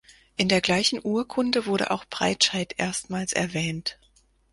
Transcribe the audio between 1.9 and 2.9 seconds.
auch Breitscheid